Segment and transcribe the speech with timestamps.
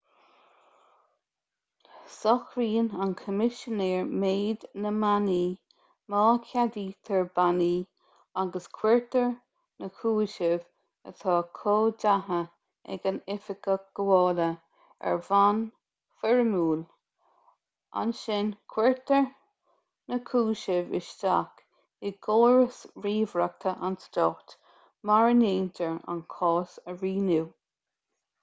[2.11, 5.41] socraíonn an coimisinéir méid na mbannaí
[6.13, 7.75] má cheadaítear bannaí
[8.43, 9.27] agus cuirtear
[9.83, 10.65] na cúisimh
[11.11, 12.39] atá comhdaithe
[12.95, 14.47] ag an oifigeach gabhála
[15.11, 15.61] ar bhonn
[16.23, 16.81] foirmiúil
[18.05, 19.27] ansin cuirtear
[20.13, 21.63] na cúisimh isteach
[22.11, 24.57] i gcóras ríomhaireachta an stáit
[25.11, 27.45] mar a ndéantar an cás a rianú